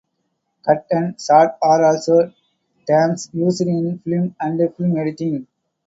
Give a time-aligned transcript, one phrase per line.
[0.65, 2.33] 'Cut' and 'shot' are also
[2.87, 5.45] terms used in film and film editing.